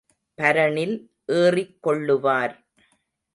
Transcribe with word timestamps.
பரணில் 0.37 0.95
ஏறிக் 1.33 1.77
கொள்ளுவார். 1.83 2.55